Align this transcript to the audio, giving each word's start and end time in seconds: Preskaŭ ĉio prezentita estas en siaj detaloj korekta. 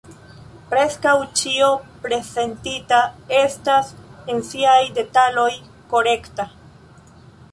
Preskaŭ 0.69 1.11
ĉio 1.41 1.67
prezentita 2.05 3.01
estas 3.41 3.93
en 4.35 4.41
siaj 4.49 4.79
detaloj 4.97 5.49
korekta. 5.95 6.47